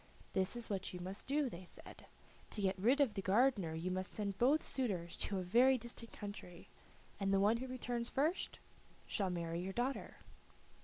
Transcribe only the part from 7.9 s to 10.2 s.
first shall marry your daughter."